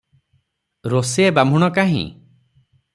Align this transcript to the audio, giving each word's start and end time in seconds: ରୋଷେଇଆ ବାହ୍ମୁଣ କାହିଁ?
ରୋଷେଇଆ 0.93 1.37
ବାହ୍ମୁଣ 1.41 1.71
କାହିଁ? 1.79 2.05